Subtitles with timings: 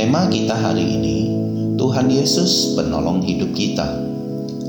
[0.00, 1.18] tema kita hari ini
[1.76, 4.00] Tuhan Yesus penolong hidup kita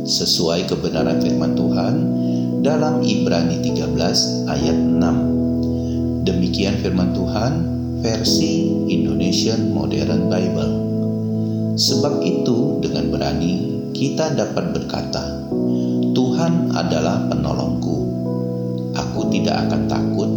[0.03, 1.95] sesuai kebenaran firman Tuhan
[2.59, 6.27] dalam Ibrani 13 ayat 6.
[6.27, 7.63] Demikian firman Tuhan
[8.03, 10.73] versi Indonesian Modern Bible.
[11.79, 15.47] Sebab itu dengan berani kita dapat berkata,
[16.11, 17.97] "Tuhan adalah penolongku.
[18.99, 20.27] Aku tidak akan takut.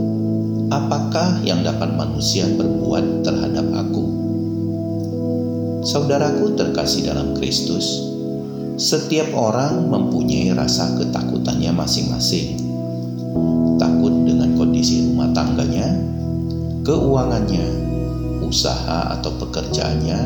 [0.71, 4.04] Apakah yang dapat manusia berbuat terhadap aku?"
[5.85, 8.09] Saudaraku terkasih dalam Kristus,
[8.81, 12.57] setiap orang mempunyai rasa ketakutannya masing-masing.
[13.77, 15.93] Takut dengan kondisi rumah tangganya,
[16.89, 17.69] keuangannya,
[18.41, 20.21] usaha atau pekerjaannya,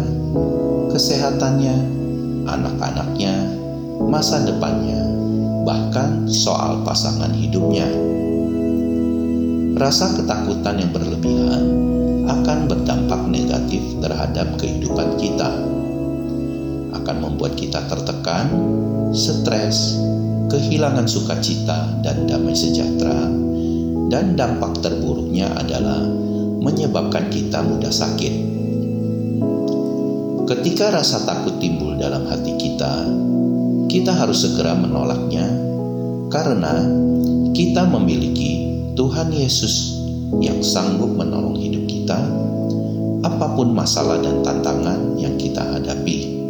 [0.95, 1.77] kesehatannya,
[2.47, 3.35] anak-anaknya,
[4.07, 5.11] masa depannya,
[5.67, 7.91] bahkan soal pasangan hidupnya.
[9.75, 11.98] Rasa ketakutan yang berlebihan
[12.29, 15.49] akan berdampak negatif terhadap kehidupan kita.
[16.93, 18.53] Akan membuat kita tertekan,
[19.17, 19.97] stres,
[20.53, 23.33] kehilangan sukacita dan damai sejahtera,
[24.13, 26.05] dan dampak terburuknya adalah
[26.61, 28.35] menyebabkan kita mudah sakit.
[30.49, 33.05] Ketika rasa takut timbul dalam hati kita,
[33.89, 35.45] kita harus segera menolaknya
[36.29, 36.89] karena
[37.53, 39.97] kita memiliki Tuhan Yesus
[40.41, 41.17] yang sanggup hidup
[42.09, 42.25] kita
[43.21, 46.41] apa pun masalah dan tantangan yang kita hadapi.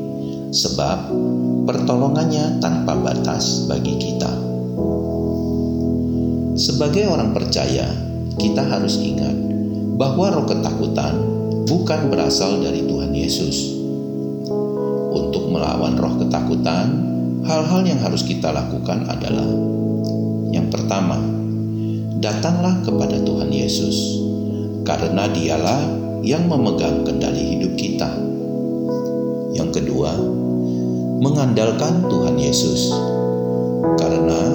[0.54, 1.10] Sebab
[1.66, 4.30] pertolongannya tanpa batas bagi kita.
[6.54, 7.90] Sebagai orang percaya,
[8.38, 9.34] kita harus ingat
[9.98, 11.18] bahwa roh ketakutan
[11.66, 13.74] bukan berasal dari Tuhan Yesus
[15.10, 16.86] untuk melawan roh ketakutan,
[17.42, 19.50] hal-hal yang harus kita lakukan adalah
[20.54, 21.18] yang pertama,
[22.22, 24.17] datanglah kepada Tuhan Yesus,
[24.88, 25.84] karena Dialah
[26.24, 28.08] yang memegang kendali hidup kita.
[29.52, 30.16] Yang kedua,
[31.20, 32.96] mengandalkan Tuhan Yesus,
[34.00, 34.48] karena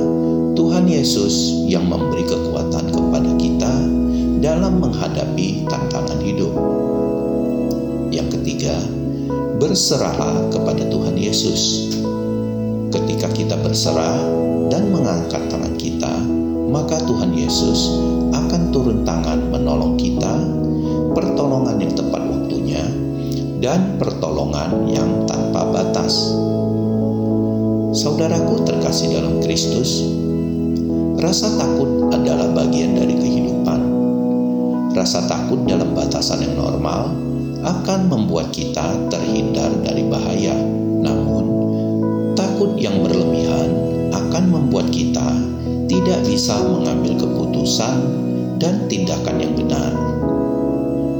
[0.57, 3.73] Tuhan Yesus yang memberi kekuatan kepada kita
[4.41, 6.53] dalam menghadapi tantangan hidup.
[8.09, 8.73] Yang ketiga,
[9.61, 11.93] berserahlah kepada Tuhan Yesus.
[12.89, 14.17] Ketika kita berserah
[14.73, 16.13] dan mengangkat tangan kita,
[16.73, 18.01] maka Tuhan Yesus
[18.33, 20.33] akan turun tangan menolong kita,
[21.13, 22.81] pertolongan yang tepat waktunya,
[23.61, 26.33] dan pertolongan yang tanpa batas.
[27.93, 30.01] Saudaraku terkasih dalam Kristus,
[31.21, 33.79] rasa takut adalah bagian dari kehidupan.
[34.97, 37.13] Rasa takut dalam batasan yang normal
[37.61, 40.57] akan membuat kita terhindar dari bahaya.
[41.05, 41.43] Namun,
[42.33, 43.69] takut yang berlebihan
[44.09, 45.52] akan membuat kita
[45.87, 47.95] tidak bisa mengambil keputusan
[48.59, 49.91] dan tindakan yang benar.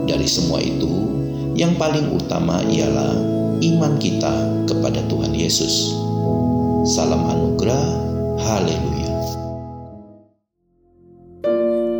[0.07, 0.89] Dari semua itu,
[1.55, 3.13] yang paling utama ialah
[3.63, 4.33] iman kita
[4.67, 5.95] kepada Tuhan Yesus.
[6.83, 7.85] Salam anugerah,
[8.39, 9.11] haleluya.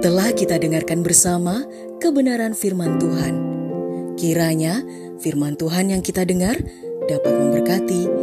[0.03, 1.63] Telah kita dengarkan bersama
[2.03, 3.35] kebenaran firman Tuhan.
[4.19, 4.83] Kiranya
[5.23, 6.59] firman Tuhan yang kita dengar
[7.07, 8.22] dapat memberkati,